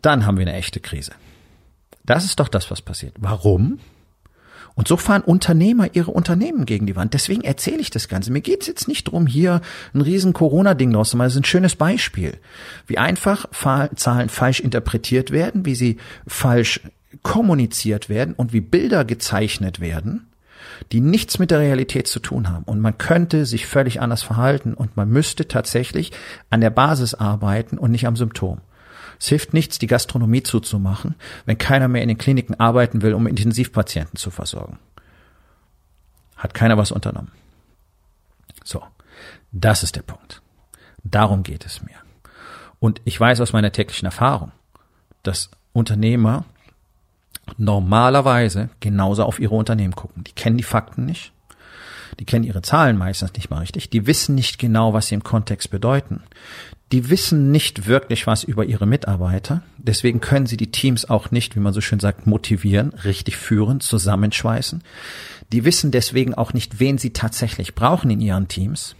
dann 0.01 0.25
haben 0.25 0.37
wir 0.37 0.47
eine 0.47 0.55
echte 0.55 0.79
Krise. 0.79 1.11
Das 2.05 2.23
ist 2.23 2.39
doch 2.39 2.47
das, 2.47 2.71
was 2.71 2.81
passiert. 2.81 3.13
Warum? 3.19 3.79
Und 4.75 4.87
so 4.87 4.95
fahren 4.95 5.23
Unternehmer 5.23 5.89
ihre 5.95 6.11
Unternehmen 6.11 6.65
gegen 6.65 6.85
die 6.85 6.95
Wand. 6.95 7.13
Deswegen 7.13 7.41
erzähle 7.41 7.79
ich 7.79 7.89
das 7.89 8.07
Ganze. 8.07 8.31
Mir 8.31 8.41
geht's 8.41 8.67
jetzt 8.67 8.87
nicht 8.87 9.05
drum, 9.05 9.25
hier 9.25 9.61
ein 9.93 10.01
riesen 10.01 10.33
Corona-Ding 10.33 10.93
draus 10.93 11.09
zu 11.09 11.17
machen. 11.17 11.25
Das 11.25 11.33
ist 11.33 11.41
ein 11.41 11.45
schönes 11.45 11.75
Beispiel. 11.75 12.37
Wie 12.85 12.97
einfach 12.97 13.47
Zahlen 13.95 14.29
falsch 14.29 14.59
interpretiert 14.59 15.31
werden, 15.31 15.65
wie 15.65 15.75
sie 15.75 15.97
falsch 16.27 16.81
kommuniziert 17.23 18.07
werden 18.07 18.35
und 18.35 18.53
wie 18.53 18.61
Bilder 18.61 19.03
gezeichnet 19.03 19.79
werden 19.79 20.26
die 20.91 21.01
nichts 21.01 21.39
mit 21.39 21.51
der 21.51 21.59
Realität 21.59 22.07
zu 22.07 22.19
tun 22.19 22.49
haben. 22.49 22.63
Und 22.63 22.79
man 22.79 22.97
könnte 22.97 23.45
sich 23.45 23.67
völlig 23.67 24.01
anders 24.01 24.23
verhalten 24.23 24.73
und 24.73 24.97
man 24.97 25.09
müsste 25.09 25.47
tatsächlich 25.47 26.11
an 26.49 26.61
der 26.61 26.69
Basis 26.69 27.13
arbeiten 27.13 27.77
und 27.77 27.91
nicht 27.91 28.07
am 28.07 28.15
Symptom. 28.15 28.61
Es 29.19 29.27
hilft 29.27 29.53
nichts, 29.53 29.79
die 29.79 29.87
Gastronomie 29.87 30.43
zuzumachen, 30.43 31.15
wenn 31.45 31.57
keiner 31.57 31.87
mehr 31.87 32.03
in 32.03 32.07
den 32.07 32.17
Kliniken 32.17 32.59
arbeiten 32.59 33.01
will, 33.01 33.13
um 33.13 33.27
Intensivpatienten 33.27 34.17
zu 34.17 34.29
versorgen. 34.29 34.77
Hat 36.35 36.53
keiner 36.53 36.77
was 36.77 36.91
unternommen. 36.91 37.31
So, 38.63 38.83
das 39.51 39.81
ist 39.83 39.95
der 39.95 40.03
Punkt. 40.03 40.41
Darum 41.03 41.43
geht 41.43 41.65
es 41.65 41.81
mir. 41.81 41.95
Und 42.79 43.01
ich 43.05 43.19
weiß 43.19 43.41
aus 43.41 43.53
meiner 43.53 43.71
täglichen 43.71 44.05
Erfahrung, 44.05 44.51
dass 45.23 45.49
Unternehmer 45.73 46.45
normalerweise 47.57 48.69
genauso 48.79 49.23
auf 49.23 49.39
ihre 49.39 49.55
Unternehmen 49.55 49.95
gucken. 49.95 50.23
Die 50.23 50.33
kennen 50.33 50.57
die 50.57 50.63
Fakten 50.63 51.05
nicht. 51.05 51.31
Die 52.19 52.25
kennen 52.25 52.45
ihre 52.45 52.61
Zahlen 52.61 52.97
meistens 52.97 53.33
nicht 53.33 53.49
mal 53.49 53.59
richtig. 53.59 53.89
Die 53.89 54.07
wissen 54.07 54.35
nicht 54.35 54.59
genau, 54.59 54.93
was 54.93 55.07
sie 55.07 55.15
im 55.15 55.23
Kontext 55.23 55.69
bedeuten. 55.69 56.23
Die 56.91 57.09
wissen 57.09 57.51
nicht 57.51 57.85
wirklich 57.87 58.27
was 58.27 58.43
über 58.43 58.65
ihre 58.65 58.87
Mitarbeiter. 58.87 59.61
Deswegen 59.77 60.21
können 60.21 60.45
sie 60.45 60.57
die 60.57 60.71
Teams 60.71 61.09
auch 61.09 61.31
nicht, 61.31 61.55
wie 61.55 61.59
man 61.59 61.73
so 61.73 61.81
schön 61.81 61.99
sagt, 61.99 62.25
motivieren, 62.25 62.93
richtig 63.03 63.35
führen, 63.35 63.81
zusammenschweißen. 63.81 64.83
Die 65.51 65.65
wissen 65.65 65.91
deswegen 65.91 66.33
auch 66.33 66.53
nicht, 66.53 66.79
wen 66.79 66.97
sie 66.97 67.11
tatsächlich 67.11 67.75
brauchen 67.75 68.09
in 68.09 68.21
ihren 68.21 68.47
Teams 68.47 68.95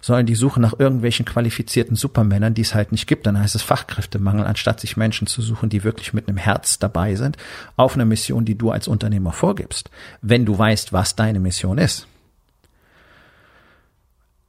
sondern 0.00 0.26
die 0.26 0.34
suchen 0.34 0.62
nach 0.62 0.78
irgendwelchen 0.78 1.24
qualifizierten 1.24 1.96
Supermännern, 1.96 2.54
die 2.54 2.62
es 2.62 2.74
halt 2.74 2.92
nicht 2.92 3.06
gibt. 3.06 3.26
Dann 3.26 3.38
heißt 3.38 3.54
es 3.54 3.62
Fachkräftemangel, 3.62 4.46
anstatt 4.46 4.80
sich 4.80 4.96
Menschen 4.96 5.26
zu 5.26 5.42
suchen, 5.42 5.68
die 5.68 5.84
wirklich 5.84 6.12
mit 6.12 6.28
einem 6.28 6.38
Herz 6.38 6.78
dabei 6.78 7.14
sind, 7.14 7.36
auf 7.76 7.94
einer 7.94 8.04
Mission, 8.04 8.44
die 8.44 8.56
du 8.56 8.70
als 8.70 8.88
Unternehmer 8.88 9.32
vorgibst, 9.32 9.90
wenn 10.22 10.44
du 10.44 10.58
weißt, 10.58 10.92
was 10.92 11.16
deine 11.16 11.40
Mission 11.40 11.78
ist. 11.78 12.06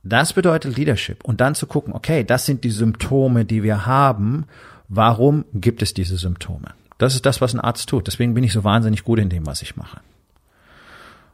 Das 0.03 0.33
bedeutet 0.33 0.77
Leadership. 0.77 1.23
Und 1.25 1.41
dann 1.41 1.55
zu 1.55 1.67
gucken, 1.67 1.93
okay, 1.93 2.23
das 2.23 2.45
sind 2.45 2.63
die 2.63 2.71
Symptome, 2.71 3.45
die 3.45 3.63
wir 3.63 3.85
haben. 3.85 4.45
Warum 4.87 5.43
gibt 5.53 5.81
es 5.81 5.93
diese 5.93 6.17
Symptome? 6.17 6.69
Das 6.97 7.13
ist 7.13 7.25
das, 7.25 7.41
was 7.41 7.53
ein 7.53 7.59
Arzt 7.59 7.89
tut. 7.89 8.07
Deswegen 8.07 8.33
bin 8.33 8.43
ich 8.43 8.53
so 8.53 8.63
wahnsinnig 8.63 9.03
gut 9.03 9.19
in 9.19 9.29
dem, 9.29 9.45
was 9.45 9.61
ich 9.61 9.75
mache. 9.75 9.99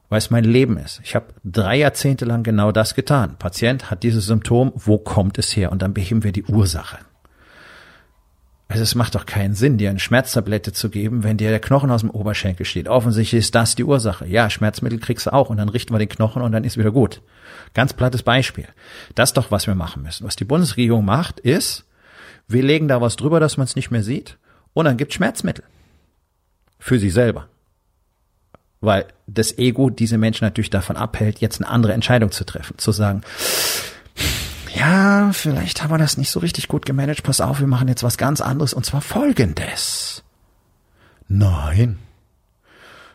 Weil 0.10 0.18
es 0.20 0.30
mein 0.30 0.44
Leben 0.44 0.78
ist. 0.78 1.02
Ich 1.04 1.16
habe 1.16 1.28
drei 1.44 1.78
Jahrzehnte 1.78 2.26
lang 2.26 2.44
genau 2.44 2.72
das 2.72 2.94
getan. 2.94 3.36
Patient 3.40 3.90
hat 3.90 4.04
dieses 4.04 4.26
Symptom, 4.26 4.72
wo 4.76 4.98
kommt 4.98 5.38
es 5.40 5.56
her? 5.56 5.72
Und 5.72 5.82
dann 5.82 5.94
beheben 5.94 6.24
wir 6.24 6.32
die 6.32 6.44
Ursache. 6.44 7.00
Also 8.74 8.82
es 8.82 8.96
macht 8.96 9.14
doch 9.14 9.28
keinen 9.28 9.54
Sinn, 9.54 9.78
dir 9.78 9.92
eine 9.92 10.00
Schmerztablette 10.00 10.74
zu 10.74 10.90
geben, 10.90 11.24
wenn 11.24 11.38
dir 11.38 11.50
der 11.50 11.60
Knochen 11.60 11.92
aus 11.92 12.02
dem 12.02 12.10
Oberschenkel 12.10 12.66
steht. 12.66 12.88
Offensichtlich 12.88 13.40
ist 13.40 13.54
das 13.54 13.76
die 13.76 13.84
Ursache. 13.84 14.26
Ja, 14.26 14.50
Schmerzmittel 14.50 15.00
kriegst 15.00 15.28
du 15.28 15.34
auch 15.34 15.52
und 15.52 15.58
dann 15.58 15.70
richten 15.70 15.94
wir 15.94 16.00
den 16.00 16.10
Knochen 16.10 16.42
und 16.42 16.52
dann 16.54 16.64
ist 16.64 16.78
wieder 16.78 16.92
gut. 16.92 17.22
Ganz 17.76 17.94
plattes 17.94 18.24
Beispiel. 18.24 18.68
Das 19.14 19.30
ist 19.30 19.38
doch, 19.38 19.52
was 19.52 19.68
wir 19.68 19.76
machen 19.76 20.02
müssen. 20.02 20.26
Was 20.26 20.36
die 20.36 20.46
Bundesregierung 20.46 21.06
macht, 21.06 21.40
ist, 21.40 21.86
wir 22.48 22.64
legen 22.64 22.88
da 22.88 23.00
was 23.00 23.16
drüber, 23.16 23.40
dass 23.40 23.58
man 23.58 23.66
es 23.66 23.76
nicht 23.76 23.92
mehr 23.92 24.02
sieht 24.02 24.38
und 24.74 24.86
dann 24.86 24.98
gibt 24.98 25.14
Schmerzmittel. 25.14 25.66
Für 26.80 26.98
sie 26.98 27.12
selber. 27.12 27.48
Weil 28.84 29.06
das 29.28 29.58
Ego 29.58 29.90
diese 29.90 30.18
Menschen 30.18 30.44
natürlich 30.44 30.70
davon 30.70 30.98
abhält, 30.98 31.40
jetzt 31.40 31.62
eine 31.62 31.70
andere 31.70 31.94
Entscheidung 31.94 32.32
zu 32.32 32.44
treffen. 32.44 32.78
Zu 32.78 32.92
sagen, 32.92 33.22
ja, 34.76 35.32
vielleicht 35.32 35.82
haben 35.82 35.92
wir 35.92 35.98
das 35.98 36.18
nicht 36.18 36.30
so 36.30 36.42
richtig 36.42 36.68
gut 36.68 36.86
gemanagt. 36.86 37.24
Pass 37.24 37.40
auf, 37.40 37.62
wir 37.62 37.68
machen 37.68 37.88
jetzt 37.88 38.04
was 38.04 38.18
ganz 38.18 38.42
anderes 38.42 38.74
und 38.74 38.86
zwar 38.86 39.00
folgendes. 39.00 40.24
Nein. 41.30 41.98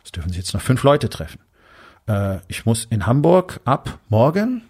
Es 0.03 0.11
dürfen 0.11 0.31
sich 0.31 0.39
jetzt 0.39 0.55
noch 0.55 0.63
fünf 0.63 0.83
Leute 0.85 1.11
treffen. 1.11 1.41
Äh, 2.07 2.39
ich 2.49 2.65
muss 2.65 2.87
in 2.87 3.05
Hamburg 3.05 3.61
ab 3.67 3.99
morgen 4.09 4.63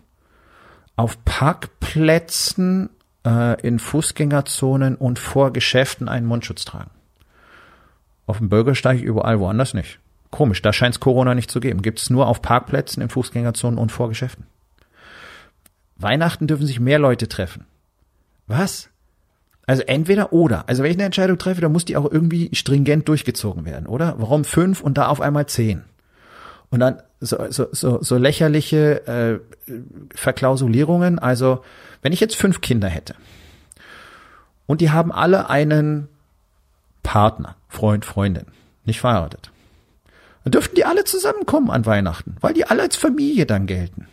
auf 0.96 1.24
Parkplätzen 1.24 2.90
äh, 3.24 3.60
in 3.60 3.78
Fußgängerzonen 3.78 4.96
und 4.96 5.20
vor 5.20 5.52
Geschäften 5.52 6.08
einen 6.08 6.26
Mundschutz 6.26 6.64
tragen. 6.64 6.90
Auf 8.26 8.38
dem 8.38 8.48
Bürgersteig 8.48 9.00
überall 9.00 9.38
woanders 9.38 9.74
nicht. 9.74 10.00
Komisch, 10.30 10.62
da 10.62 10.72
scheint 10.72 10.94
es 10.94 11.00
Corona 11.00 11.34
nicht 11.34 11.50
zu 11.50 11.60
geben. 11.60 11.82
Gibt 11.82 12.00
es 12.00 12.10
nur 12.10 12.26
auf 12.26 12.42
Parkplätzen, 12.42 13.02
in 13.02 13.08
Fußgängerzonen 13.08 13.78
und 13.78 13.92
vor 13.92 14.08
Geschäften. 14.08 14.46
Weihnachten 15.96 16.46
dürfen 16.46 16.66
sich 16.66 16.80
mehr 16.80 16.98
Leute 16.98 17.28
treffen. 17.28 17.64
Was? 18.46 18.90
Also 19.66 19.82
entweder 19.82 20.32
oder. 20.32 20.68
Also 20.68 20.82
wenn 20.82 20.90
ich 20.90 20.96
eine 20.96 21.04
Entscheidung 21.04 21.38
treffe, 21.38 21.60
dann 21.60 21.72
muss 21.72 21.84
die 21.84 21.96
auch 21.96 22.10
irgendwie 22.10 22.50
stringent 22.54 23.08
durchgezogen 23.08 23.64
werden, 23.64 23.86
oder? 23.86 24.14
Warum 24.18 24.44
fünf 24.44 24.80
und 24.80 24.96
da 24.96 25.08
auf 25.08 25.20
einmal 25.20 25.46
zehn? 25.46 25.82
Und 26.70 26.80
dann 26.80 27.02
so, 27.20 27.50
so, 27.50 27.66
so, 27.72 28.02
so 28.02 28.16
lächerliche 28.16 29.06
äh, 29.06 29.72
Verklausulierungen. 30.14 31.18
Also 31.18 31.62
wenn 32.02 32.12
ich 32.12 32.20
jetzt 32.20 32.36
fünf 32.36 32.60
Kinder 32.60 32.88
hätte 32.88 33.14
und 34.66 34.80
die 34.80 34.90
haben 34.90 35.12
alle 35.12 35.50
einen 35.50 36.08
Partner, 37.02 37.56
Freund, 37.68 38.04
Freundin, 38.04 38.46
nicht 38.84 39.00
verheiratet, 39.00 39.50
dann 40.44 40.52
dürften 40.52 40.76
die 40.76 40.84
alle 40.84 41.04
zusammenkommen 41.04 41.70
an 41.70 41.86
Weihnachten, 41.86 42.36
weil 42.40 42.54
die 42.54 42.64
alle 42.64 42.82
als 42.82 42.96
Familie 42.96 43.46
dann 43.46 43.66
gelten. 43.66 44.06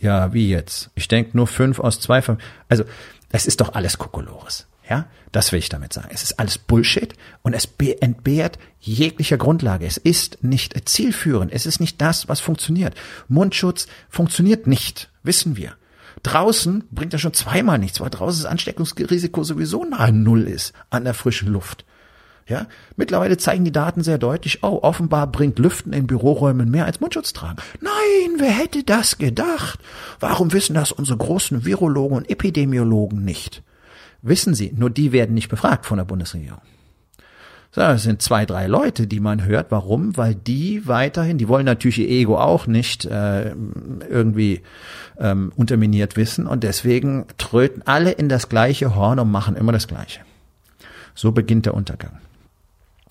Ja, 0.00 0.32
wie 0.32 0.48
jetzt? 0.48 0.90
Ich 0.94 1.08
denke 1.08 1.36
nur 1.36 1.46
fünf 1.46 1.80
aus 1.80 2.00
zwei 2.00 2.22
Familien. 2.22 2.48
Also, 2.68 2.84
es 3.30 3.46
ist 3.46 3.60
doch 3.60 3.74
alles 3.74 3.98
Kokolores. 3.98 4.66
Ja, 4.88 5.06
das 5.32 5.52
will 5.52 5.58
ich 5.58 5.68
damit 5.68 5.92
sagen. 5.92 6.08
Es 6.12 6.22
ist 6.22 6.38
alles 6.38 6.56
Bullshit 6.56 7.14
und 7.42 7.52
es 7.52 7.68
entbehrt 8.00 8.58
jeglicher 8.80 9.36
Grundlage. 9.36 9.86
Es 9.86 9.98
ist 9.98 10.42
nicht 10.42 10.88
zielführend. 10.88 11.52
Es 11.52 11.66
ist 11.66 11.78
nicht 11.78 12.00
das, 12.00 12.28
was 12.28 12.40
funktioniert. 12.40 12.94
Mundschutz 13.28 13.86
funktioniert 14.08 14.66
nicht, 14.66 15.10
wissen 15.22 15.56
wir. 15.56 15.74
Draußen 16.22 16.84
bringt 16.90 17.12
er 17.12 17.18
schon 17.18 17.34
zweimal 17.34 17.78
nichts, 17.78 18.00
weil 18.00 18.08
draußen 18.08 18.42
das 18.42 18.50
Ansteckungsrisiko 18.50 19.44
sowieso 19.44 19.84
nahe 19.84 20.12
Null 20.12 20.44
ist 20.44 20.72
an 20.88 21.04
der 21.04 21.14
frischen 21.14 21.48
Luft. 21.48 21.84
Ja, 22.48 22.66
mittlerweile 22.96 23.36
zeigen 23.36 23.66
die 23.66 23.72
Daten 23.72 24.02
sehr 24.02 24.16
deutlich, 24.16 24.62
oh, 24.62 24.78
offenbar 24.82 25.26
bringt 25.26 25.58
Lüften 25.58 25.92
in 25.92 26.06
Büroräumen 26.06 26.70
mehr 26.70 26.86
als 26.86 26.98
Mundschutz 26.98 27.34
tragen. 27.34 27.58
Nein, 27.82 28.38
wer 28.38 28.50
hätte 28.50 28.82
das 28.84 29.18
gedacht? 29.18 29.78
Warum 30.18 30.50
wissen 30.54 30.72
das 30.72 30.90
unsere 30.90 31.18
großen 31.18 31.66
Virologen 31.66 32.16
und 32.16 32.30
Epidemiologen 32.30 33.22
nicht? 33.22 33.62
Wissen 34.22 34.54
sie, 34.54 34.72
nur 34.74 34.88
die 34.88 35.12
werden 35.12 35.34
nicht 35.34 35.50
befragt 35.50 35.84
von 35.84 35.98
der 35.98 36.06
Bundesregierung. 36.06 36.62
So, 37.70 37.82
das 37.82 38.02
sind 38.02 38.22
zwei, 38.22 38.46
drei 38.46 38.66
Leute, 38.66 39.06
die 39.06 39.20
man 39.20 39.44
hört. 39.44 39.70
Warum? 39.70 40.16
Weil 40.16 40.34
die 40.34 40.86
weiterhin, 40.86 41.36
die 41.36 41.48
wollen 41.48 41.66
natürlich 41.66 41.98
ihr 41.98 42.08
Ego 42.08 42.38
auch 42.38 42.66
nicht 42.66 43.04
äh, 43.04 43.50
irgendwie 44.08 44.62
ähm, 45.18 45.52
unterminiert 45.54 46.16
wissen 46.16 46.46
und 46.46 46.64
deswegen 46.64 47.26
tröten 47.36 47.82
alle 47.84 48.12
in 48.12 48.30
das 48.30 48.48
gleiche 48.48 48.94
Horn 48.94 49.18
und 49.18 49.30
machen 49.30 49.54
immer 49.54 49.72
das 49.72 49.86
Gleiche. 49.86 50.20
So 51.14 51.32
beginnt 51.32 51.66
der 51.66 51.74
Untergang. 51.74 52.20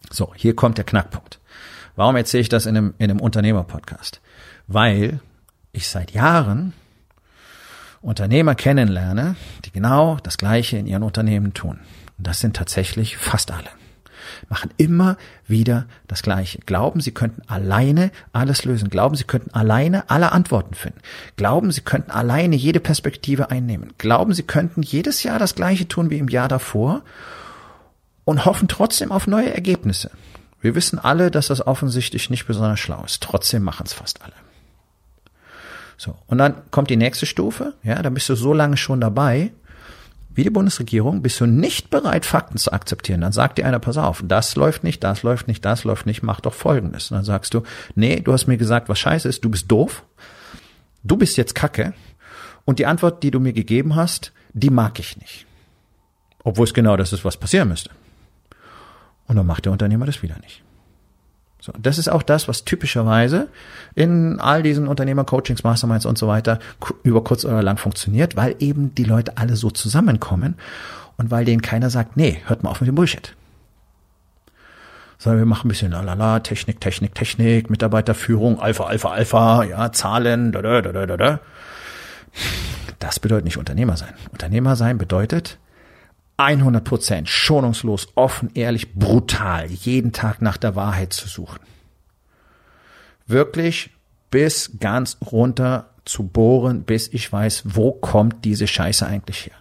So, 0.10 0.34
hier 0.36 0.56
kommt 0.56 0.78
der 0.78 0.86
Knackpunkt. 0.86 1.40
Warum 1.96 2.16
erzähle 2.16 2.42
ich 2.42 2.50
das 2.50 2.66
in 2.66 2.78
einem, 2.78 2.94
in 2.98 3.10
einem 3.10 3.20
Unternehmer-Podcast? 3.20 4.22
Weil 4.68 5.20
ich 5.72 5.88
seit 5.88 6.12
Jahren 6.12 6.74
Unternehmer 8.02 8.56
kennenlerne, 8.56 9.36
die 9.66 9.72
genau 9.72 10.18
das 10.24 10.38
Gleiche 10.38 10.78
in 10.78 10.88
ihren 10.88 11.04
Unternehmen 11.04 11.54
tun. 11.54 11.80
Und 12.18 12.28
das 12.28 12.40
sind 12.40 12.56
tatsächlich 12.56 13.18
fast 13.18 13.52
alle. 13.52 13.70
Machen 14.50 14.72
immer 14.78 15.18
wieder 15.48 15.88
das 16.08 16.22
Gleiche. 16.22 16.60
Glauben, 16.60 17.02
sie 17.02 17.12
könnten 17.12 17.42
alleine 17.48 18.12
alles 18.34 18.66
lösen. 18.66 18.90
Glauben, 18.90 19.16
sie 19.16 19.24
könnten 19.24 19.54
alleine 19.54 20.10
alle 20.10 20.32
Antworten 20.32 20.74
finden. 20.74 21.00
Glauben, 21.38 21.72
sie 21.72 21.82
könnten 21.82 22.12
alleine 22.12 22.56
jede 22.56 22.80
Perspektive 22.80 23.50
einnehmen. 23.52 23.94
Glauben, 23.98 24.34
sie 24.34 24.44
könnten 24.44 24.84
jedes 24.84 25.24
Jahr 25.24 25.40
das 25.40 25.56
Gleiche 25.56 25.88
tun 25.88 26.10
wie 26.10 26.18
im 26.18 26.28
Jahr 26.28 26.48
davor 26.48 27.04
und 28.28 28.44
hoffen 28.44 28.68
trotzdem 28.68 29.14
auf 29.14 29.26
neue 29.26 29.54
Ergebnisse. 29.54 30.12
Wir 30.60 30.76
wissen 30.76 31.00
alle, 31.00 31.32
dass 31.32 31.48
das 31.48 31.66
offensichtlich 31.66 32.30
nicht 32.30 32.46
besonders 32.46 32.78
schlau 32.78 33.02
ist. 33.06 33.24
Trotzdem 33.24 33.64
machen 33.64 33.86
es 33.86 33.94
fast 33.94 34.22
alle. 34.22 34.34
So. 35.96 36.14
Und 36.28 36.38
dann 36.38 36.56
kommt 36.70 36.90
die 36.90 36.98
nächste 36.98 37.26
Stufe. 37.26 37.76
Ja, 37.84 38.02
dann 38.02 38.14
bist 38.14 38.28
du 38.28 38.36
so 38.36 38.52
lange 38.54 38.76
schon 38.76 39.00
dabei, 39.00 39.54
wie 40.36 40.44
die 40.44 40.50
Bundesregierung, 40.50 41.22
bist 41.22 41.40
du 41.40 41.46
nicht 41.46 41.90
bereit, 41.90 42.26
Fakten 42.26 42.58
zu 42.58 42.74
akzeptieren. 42.74 43.22
Dann 43.22 43.32
sagt 43.32 43.60
dir 43.60 43.66
einer, 43.66 43.80
pass 43.80 43.96
auf, 43.96 44.22
das 44.26 44.58
läuft 44.58 44.84
nicht, 44.84 45.06
das 45.06 45.24
läuft 45.24 45.48
nicht, 45.48 45.64
das 45.64 45.86
läuft 45.86 46.06
nicht, 46.06 46.22
mach 46.22 46.42
doch 46.42 46.54
Folgendes. 46.54 47.10
Und 47.10 47.16
dann 47.16 47.24
sagst 47.24 47.54
du, 47.54 47.64
nee, 47.96 48.20
du 48.20 48.34
hast 48.34 48.48
mir 48.48 48.58
gesagt, 48.58 48.90
was 48.90 49.00
scheiße 49.00 49.30
ist, 49.30 49.46
du 49.46 49.50
bist 49.50 49.72
doof, 49.72 50.04
du 51.02 51.16
bist 51.16 51.38
jetzt 51.38 51.56
Kacke 51.56 51.94
und 52.66 52.78
die 52.80 52.88
Antwort, 52.88 53.24
die 53.24 53.32
du 53.32 53.40
mir 53.40 53.54
gegeben 53.54 53.96
hast, 53.96 54.34
die 54.52 54.70
mag 54.70 55.00
ich 55.00 55.16
nicht. 55.16 55.46
Obwohl 56.44 56.66
es 56.66 56.74
genau 56.74 56.98
das 56.98 57.14
ist, 57.14 57.24
was 57.24 57.38
passieren 57.38 57.70
müsste. 57.70 57.90
Und 59.28 59.36
dann 59.36 59.46
macht 59.46 59.66
der 59.66 59.72
Unternehmer 59.72 60.06
das 60.06 60.24
wieder 60.24 60.38
nicht. 60.40 60.64
So, 61.60 61.74
das 61.78 61.98
ist 61.98 62.08
auch 62.08 62.24
das, 62.24 62.48
was 62.48 62.66
typischerweise 62.66 63.50
in 63.96 64.40
all 64.40 64.64
diesen 64.64 64.88
Unternehmer-Coachings, 64.88 65.64
Masterminds 65.64 66.06
und 66.06 66.18
so 66.18 66.28
weiter 66.28 66.60
über 67.04 67.24
kurz 67.24 67.46
oder 67.46 67.64
lang 67.64 67.78
funktioniert, 67.78 68.36
weil 68.36 68.56
eben 68.60 68.94
die 68.96 69.04
Leute 69.04 69.38
alle 69.38 69.56
so 69.56 69.70
zusammenkommen 69.72 70.56
und 71.18 71.32
weil 71.32 71.46
denen 71.46 71.62
keiner 71.62 71.90
sagt, 71.90 72.16
nee, 72.16 72.42
hört 72.46 72.64
mal 72.64 72.70
auf 72.70 72.80
mit 72.80 72.88
dem 72.88 72.96
Bullshit. 72.96 73.36
Sondern 75.18 75.40
wir 75.40 75.46
machen 75.48 75.66
ein 75.66 75.70
bisschen 75.70 75.92
lalala, 75.92 76.40
Technik, 76.42 76.80
Technik, 76.80 77.16
Technik, 77.16 77.72
Mitarbeiterführung, 77.72 78.60
Alpha, 78.60 78.86
Alpha, 78.86 79.12
Alpha, 79.12 79.64
ja, 79.64 79.92
Zahlen, 79.92 80.52
da, 80.52 80.62
da, 80.62 80.82
da, 80.82 81.06
da, 81.08 81.18
da. 81.18 81.40
Das 83.00 83.20
bedeutet 83.20 83.46
nicht 83.46 83.58
Unternehmer 83.58 83.98
sein. 83.98 84.14
Unternehmer 84.32 84.76
sein 84.76 85.00
bedeutet, 85.00 85.58
100 86.38 86.84
Prozent 86.84 87.30
schonungslos, 87.30 88.08
offen, 88.16 88.52
ehrlich, 88.54 88.94
brutal, 88.94 89.68
jeden 89.68 90.14
Tag 90.14 90.42
nach 90.42 90.58
der 90.58 90.76
Wahrheit 90.76 91.14
zu 91.14 91.28
suchen. 91.28 91.60
Wirklich 93.26 93.90
bis 94.30 94.80
ganz 94.80 95.18
runter 95.32 95.90
zu 96.06 96.24
bohren, 96.24 96.84
bis 96.84 97.08
ich 97.12 97.32
weiß, 97.32 97.64
wo 97.66 97.92
kommt 97.92 98.46
diese 98.46 98.68
Scheiße 98.68 99.06
eigentlich 99.06 99.48
her 99.48 99.56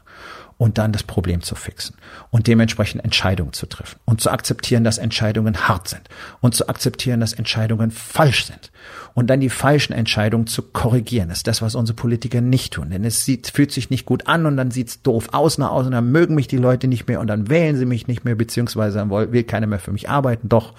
und 0.59 0.79
dann 0.79 0.93
das 0.93 1.03
Problem 1.03 1.43
zu 1.43 1.55
fixen 1.55 1.97
und 2.31 2.47
dementsprechend 2.47 3.05
Entscheidungen 3.05 3.53
zu 3.53 3.67
treffen 3.67 3.99
und 4.07 4.21
zu 4.21 4.31
akzeptieren, 4.31 4.85
dass 4.85 4.97
Entscheidungen 4.97 5.69
hart 5.69 5.89
sind 5.89 6.09
und 6.41 6.55
zu 6.55 6.69
akzeptieren, 6.69 7.21
dass 7.21 7.35
Entscheidungen 7.35 7.91
falsch 7.91 8.47
sind 8.47 8.71
und 9.15 9.29
dann 9.29 9.41
die 9.41 9.51
falschen 9.51 9.93
Entscheidungen 9.93 10.47
zu 10.47 10.63
korrigieren. 10.63 11.29
Das 11.29 11.39
ist 11.39 11.47
das, 11.47 11.61
was 11.61 11.75
unsere 11.75 11.97
Politiker 11.97 12.41
nicht 12.41 12.75
tun, 12.75 12.91
denn 12.91 13.05
es 13.05 13.25
sieht, 13.25 13.49
fühlt 13.49 13.73
sich 13.73 13.91
nicht 13.91 14.07
gut 14.07 14.27
an 14.29 14.47
und 14.47 14.57
dann 14.57 14.71
sieht's 14.71 15.03
doof 15.03 15.29
aus 15.33 15.59
nach 15.59 15.71
außen, 15.71 15.93
dann 15.93 16.11
mögen 16.11 16.35
mich 16.35 16.49
die 16.49 16.57
Leute 16.57 16.89
nicht 16.89 17.07
mehr 17.07 17.21
und 17.21 17.27
dann 17.27 17.51
wählen 17.51 17.77
sie 17.77 17.87
mich 17.87 18.07
nicht 18.07 18.25
mehr, 18.25 18.35
beziehungsweise 18.35 19.11
will 19.11 19.45
keiner 19.45 19.67
mehr 19.67 19.79
für 19.79 19.93
mich 19.93 20.09
arbeiten. 20.09 20.49
Doch 20.49 20.73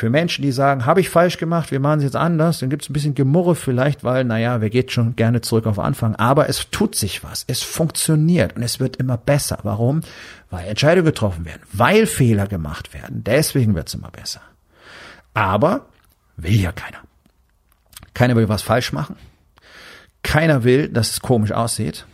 für 0.00 0.08
Menschen, 0.08 0.40
die 0.40 0.50
sagen, 0.50 0.86
habe 0.86 1.02
ich 1.02 1.10
falsch 1.10 1.36
gemacht, 1.36 1.70
wir 1.70 1.78
machen 1.78 1.98
es 1.98 2.04
jetzt 2.04 2.16
anders, 2.16 2.60
dann 2.60 2.70
gibt 2.70 2.84
es 2.84 2.88
ein 2.88 2.94
bisschen 2.94 3.14
Gemurre 3.14 3.54
vielleicht, 3.54 4.02
weil, 4.02 4.24
naja, 4.24 4.62
wer 4.62 4.70
geht 4.70 4.92
schon 4.92 5.14
gerne 5.14 5.42
zurück 5.42 5.66
auf 5.66 5.78
Anfang. 5.78 6.16
Aber 6.16 6.48
es 6.48 6.70
tut 6.70 6.94
sich 6.94 7.22
was, 7.22 7.44
es 7.48 7.62
funktioniert 7.62 8.56
und 8.56 8.62
es 8.62 8.80
wird 8.80 8.96
immer 8.96 9.18
besser. 9.18 9.58
Warum? 9.62 10.00
Weil 10.48 10.68
Entscheidungen 10.68 11.04
getroffen 11.04 11.44
werden, 11.44 11.60
weil 11.74 12.06
Fehler 12.06 12.46
gemacht 12.46 12.94
werden. 12.94 13.24
Deswegen 13.24 13.74
wird 13.74 13.88
es 13.88 13.94
immer 13.94 14.10
besser. 14.10 14.40
Aber 15.34 15.84
will 16.38 16.58
ja 16.58 16.72
keiner. 16.72 17.00
Keiner 18.14 18.36
will 18.36 18.48
was 18.48 18.62
falsch 18.62 18.94
machen. 18.94 19.16
Keiner 20.22 20.64
will, 20.64 20.88
dass 20.88 21.10
es 21.10 21.20
komisch 21.20 21.52
aussieht. 21.52 22.06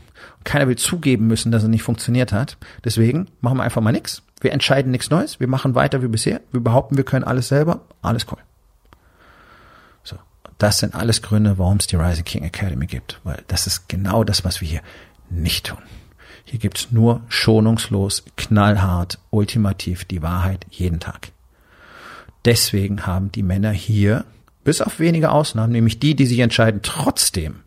Keiner 0.43 0.67
will 0.67 0.77
zugeben 0.77 1.29
müssen, 1.29 1.53
dass 1.53 1.63
es 1.63 1.69
nicht 1.69 1.85
funktioniert 1.85 2.33
hat. 2.33 2.57
Deswegen 2.85 3.29
machen 3.41 3.59
wir 3.59 3.63
einfach 3.63 3.81
mal 3.81 3.93
nichts 3.93 4.26
Wir 4.41 4.53
entscheiden 4.53 4.93
nichts 4.93 5.11
Neues. 5.11 5.41
Wir 5.41 5.49
machen 5.49 5.75
weiter 5.75 6.03
wie 6.03 6.09
bisher. 6.09 6.41
Wir 6.53 6.61
behaupten, 6.61 6.97
wir 6.97 7.05
können 7.05 7.25
alles 7.25 7.49
selber. 7.49 7.81
Alles 8.03 8.27
cool. 8.31 8.39
So. 10.05 10.17
Das 10.59 10.79
sind 10.79 10.95
alles 10.95 11.23
Gründe, 11.23 11.59
warum 11.59 11.79
es 11.79 11.87
die 11.87 11.97
Rising 11.97 12.25
King 12.25 12.45
Academy 12.45 12.87
gibt. 12.87 13.21
Weil 13.25 13.43
das 13.49 13.67
ist 13.67 13.89
genau 13.89 14.25
das, 14.25 14.45
was 14.45 14.61
wir 14.61 14.69
hier 14.69 14.83
nicht 15.31 15.67
tun. 15.67 15.79
Hier 16.45 16.61
gibt's 16.61 16.93
nur 16.93 17.23
schonungslos, 17.29 18.25
knallhart, 18.37 19.19
ultimativ 19.31 20.05
die 20.05 20.23
Wahrheit 20.23 20.65
jeden 20.71 21.01
Tag. 21.01 21.33
Deswegen 22.45 23.07
haben 23.07 23.33
die 23.33 23.43
Männer 23.43 23.73
hier, 23.73 24.25
bis 24.63 24.81
auf 24.81 25.01
wenige 25.01 25.33
Ausnahmen, 25.33 25.73
nämlich 25.73 25.99
die, 25.99 26.15
die 26.15 26.27
sich 26.27 26.39
entscheiden, 26.39 26.81
trotzdem 26.83 27.63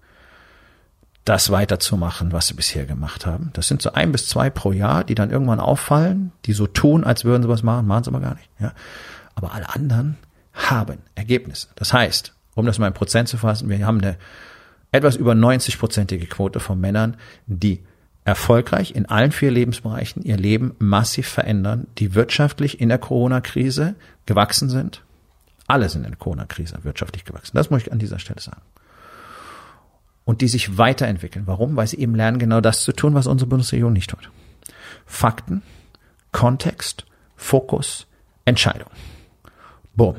das 1.29 1.51
weiterzumachen, 1.51 2.31
was 2.31 2.47
sie 2.47 2.55
bisher 2.55 2.87
gemacht 2.87 3.27
haben. 3.27 3.51
Das 3.53 3.67
sind 3.67 3.83
so 3.83 3.93
ein 3.93 4.11
bis 4.11 4.25
zwei 4.25 4.49
pro 4.49 4.71
Jahr, 4.71 5.03
die 5.03 5.13
dann 5.13 5.29
irgendwann 5.29 5.59
auffallen, 5.59 6.31
die 6.45 6.53
so 6.53 6.65
tun, 6.65 7.03
als 7.03 7.23
würden 7.23 7.43
sie 7.43 7.49
was 7.49 7.61
machen, 7.61 7.85
machen 7.85 8.05
sie 8.05 8.09
aber 8.09 8.19
gar 8.19 8.33
nicht. 8.33 8.49
Ja. 8.59 8.73
Aber 9.35 9.53
alle 9.53 9.69
anderen 9.69 10.17
haben 10.55 10.97
Ergebnisse. 11.13 11.67
Das 11.75 11.93
heißt, 11.93 12.33
um 12.55 12.65
das 12.65 12.79
mal 12.79 12.87
in 12.87 12.95
Prozent 12.95 13.29
zu 13.29 13.37
fassen, 13.37 13.69
wir 13.69 13.85
haben 13.85 14.01
eine 14.01 14.17
etwas 14.91 15.17
über 15.17 15.33
90-prozentige 15.33 16.27
Quote 16.27 16.59
von 16.59 16.79
Männern, 16.79 17.15
die 17.45 17.83
erfolgreich 18.25 18.95
in 18.95 19.05
allen 19.05 19.31
vier 19.31 19.51
Lebensbereichen 19.51 20.23
ihr 20.23 20.37
Leben 20.37 20.75
massiv 20.79 21.27
verändern, 21.27 21.85
die 21.99 22.15
wirtschaftlich 22.15 22.81
in 22.81 22.89
der 22.89 22.97
Corona-Krise 22.97 23.93
gewachsen 24.25 24.69
sind. 24.69 25.03
Alle 25.67 25.89
sind 25.89 26.05
in 26.05 26.09
der 26.09 26.17
Corona-Krise 26.17 26.79
wirtschaftlich 26.81 27.23
gewachsen. 27.23 27.55
Das 27.55 27.69
muss 27.69 27.83
ich 27.83 27.91
an 27.91 27.99
dieser 27.99 28.17
Stelle 28.17 28.41
sagen. 28.41 28.61
Und 30.25 30.41
die 30.41 30.47
sich 30.47 30.77
weiterentwickeln. 30.77 31.47
Warum? 31.47 31.75
Weil 31.75 31.87
sie 31.87 31.97
eben 31.97 32.15
lernen, 32.15 32.39
genau 32.39 32.61
das 32.61 32.83
zu 32.83 32.91
tun, 32.91 33.15
was 33.15 33.27
unsere 33.27 33.49
Bundesregierung 33.49 33.93
nicht 33.93 34.09
tut. 34.09 34.29
Fakten, 35.05 35.63
Kontext, 36.31 37.05
Fokus, 37.35 38.05
Entscheidung. 38.45 38.89
Boom. 39.95 40.15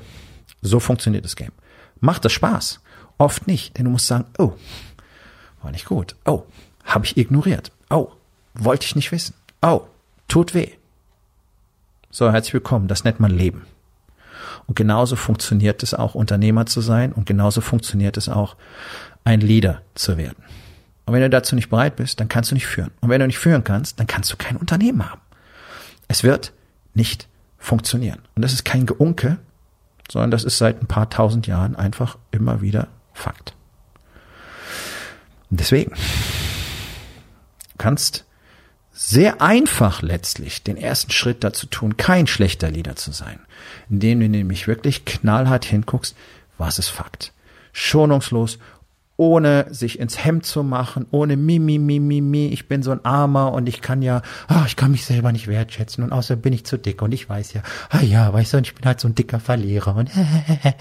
So 0.63 0.81
funktioniert 0.81 1.25
das 1.25 1.37
Game. 1.37 1.53
Macht 2.01 2.25
das 2.25 2.33
Spaß? 2.33 2.81
Oft 3.19 3.47
nicht, 3.47 3.77
denn 3.77 3.85
du 3.85 3.91
musst 3.91 4.07
sagen, 4.07 4.27
oh, 4.39 4.55
war 5.63 5.71
nicht 5.71 5.85
gut. 5.85 6.17
Oh, 6.25 6.45
habe 6.85 7.05
ich 7.05 7.17
ignoriert. 7.17 7.71
Oh, 7.89 8.11
wollte 8.55 8.87
ich 8.87 8.97
nicht 8.97 9.13
wissen. 9.13 9.35
Oh, 9.63 9.83
tut 10.27 10.55
weh. 10.55 10.73
So, 12.11 12.33
herzlich 12.33 12.55
willkommen. 12.55 12.89
Das 12.89 13.05
nennt 13.05 13.21
man 13.21 13.31
Leben. 13.31 13.67
Und 14.67 14.75
genauso 14.75 15.17
funktioniert 15.17 15.83
es 15.83 15.95
auch, 15.95 16.15
Unternehmer 16.15 16.67
zu 16.67 16.81
sein 16.81 17.13
und 17.13 17.27
genauso 17.27 17.61
funktioniert 17.61 18.17
es 18.17 18.29
auch, 18.29 18.57
ein 19.25 19.41
Leader 19.41 19.83
zu 19.95 20.17
werden. 20.17 20.43
Und 21.07 21.15
wenn 21.15 21.23
du 21.23 21.31
dazu 21.31 21.55
nicht 21.55 21.71
bereit 21.71 21.97
bist, 21.97 22.21
dann 22.21 22.29
kannst 22.29 22.51
du 22.51 22.55
nicht 22.55 22.67
führen. 22.67 22.93
Und 23.01 23.09
wenn 23.09 23.21
du 23.21 23.27
nicht 23.27 23.39
führen 23.39 23.65
kannst, 23.65 23.99
dann 23.99 24.07
kannst 24.07 24.33
du 24.33 24.37
kein 24.37 24.57
Unternehmen 24.57 25.09
haben. 25.09 25.21
Es 26.09 26.23
wird 26.23 26.53
nicht 26.95 27.29
funktionieren. 27.59 28.21
Und 28.35 28.43
das 28.43 28.53
ist 28.53 28.65
kein 28.65 28.87
Geunke, 28.87 29.39
sondern 30.11 30.31
das 30.31 30.45
ist 30.45 30.59
seit 30.59 30.83
ein 30.83 30.87
paar 30.87 31.11
tausend 31.11 31.47
Jahren 31.47 31.77
einfach 31.77 32.17
immer 32.31 32.61
wieder 32.61 32.89
Fakt. 33.13 33.55
Und 35.51 35.61
deswegen, 35.61 35.93
kannst 37.77 38.25
sehr 38.93 39.41
einfach 39.41 40.03
letztlich 40.03 40.63
den 40.63 40.77
ersten 40.77 41.11
Schritt 41.11 41.43
dazu 41.43 41.67
tun, 41.67 41.97
kein 41.97 42.27
schlechter 42.27 42.71
Leader 42.71 42.97
zu 42.97 43.13
sein, 43.13 43.41
indem 43.89 44.21
du 44.21 44.29
nämlich 44.29 44.69
wirklich 44.69 45.05
knallhart 45.05 45.65
hinguckst, 45.65 46.15
was 46.59 46.79
ist 46.79 46.89
Fakt. 46.89 47.33
Schonungslos, 47.73 48.59
ohne 49.21 49.67
sich 49.69 49.99
ins 49.99 50.25
Hemd 50.25 50.47
zu 50.47 50.63
machen, 50.63 51.05
ohne 51.11 51.37
mi, 51.37 51.59
mi, 51.59 51.79
mi, 51.79 52.01
mi, 52.01 52.23
mi, 52.23 52.47
ich 52.49 52.69
bin 52.69 52.83
so 52.83 52.91
ein 52.91 53.05
Armer 53.05 53.53
und 53.53 53.69
ich 53.69 53.83
kann 53.83 54.01
ja, 54.01 54.23
ah, 54.49 54.65
ich 54.67 54.77
kann 54.77 54.93
mich 54.93 55.05
selber 55.05 55.31
nicht 55.31 55.47
wertschätzen 55.47 56.03
und 56.03 56.11
außerdem 56.11 56.41
bin 56.41 56.53
ich 56.55 56.65
zu 56.65 56.79
dick 56.79 57.03
und 57.03 57.13
ich 57.13 57.29
weiß 57.29 57.53
ja, 57.53 57.61
ah 57.91 58.01
ja, 58.01 58.33
weißt 58.33 58.55
du, 58.55 58.59
ich 58.61 58.75
bin 58.75 58.87
halt 58.87 58.99
so 58.99 59.09
ein 59.09 59.15
dicker 59.15 59.39
Verlierer 59.39 59.95
und 59.95 60.11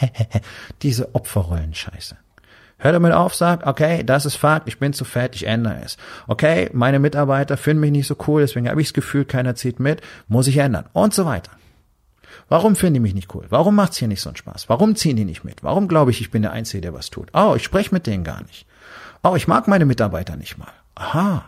diese 0.83 1.13
Opferrollen-Scheiße. 1.15 2.15
Hör 2.77 2.93
damit 2.93 3.11
auf, 3.11 3.35
sag, 3.35 3.67
okay, 3.67 4.05
das 4.05 4.25
ist 4.25 4.37
Fakt, 4.37 4.69
ich 4.69 4.79
bin 4.79 4.93
zu 4.93 5.03
fett, 5.03 5.35
ich 5.35 5.45
ändere 5.45 5.81
es. 5.83 5.97
Okay, 6.27 6.69
meine 6.71 6.99
Mitarbeiter 6.99 7.57
finden 7.57 7.81
mich 7.81 7.91
nicht 7.91 8.07
so 8.07 8.15
cool, 8.25 8.39
deswegen 8.39 8.69
habe 8.69 8.79
ich 8.79 8.87
das 8.87 8.93
Gefühl, 8.93 9.25
keiner 9.25 9.55
zieht 9.55 9.81
mit, 9.81 9.99
muss 10.29 10.47
ich 10.47 10.55
ändern 10.55 10.85
und 10.93 11.13
so 11.13 11.25
weiter. 11.25 11.51
Warum 12.49 12.75
finden 12.75 12.95
die 12.95 12.99
mich 12.99 13.13
nicht 13.13 13.33
cool? 13.35 13.45
Warum 13.49 13.75
macht's 13.75 13.97
hier 13.97 14.07
nicht 14.07 14.21
so 14.21 14.29
einen 14.29 14.37
Spaß? 14.37 14.69
Warum 14.69 14.95
ziehen 14.95 15.15
die 15.15 15.25
nicht 15.25 15.43
mit? 15.43 15.63
Warum 15.63 15.87
glaube 15.87 16.11
ich, 16.11 16.19
ich 16.19 16.31
bin 16.31 16.41
der 16.41 16.51
Einzige, 16.51 16.81
der 16.81 16.93
was 16.93 17.11
tut? 17.11 17.29
Oh, 17.33 17.53
ich 17.55 17.63
spreche 17.63 17.93
mit 17.93 18.07
denen 18.07 18.23
gar 18.23 18.41
nicht. 18.41 18.65
Oh, 19.23 19.35
ich 19.35 19.47
mag 19.47 19.67
meine 19.67 19.85
Mitarbeiter 19.85 20.35
nicht 20.35 20.57
mal. 20.57 20.71
Aha. 20.95 21.45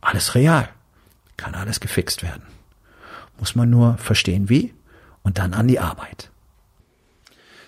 Alles 0.00 0.34
real. 0.34 0.68
Kann 1.36 1.54
alles 1.54 1.80
gefixt 1.80 2.22
werden. 2.22 2.42
Muss 3.38 3.54
man 3.54 3.68
nur 3.68 3.98
verstehen, 3.98 4.48
wie 4.48 4.72
und 5.22 5.38
dann 5.38 5.52
an 5.52 5.68
die 5.68 5.78
Arbeit. 5.78 6.30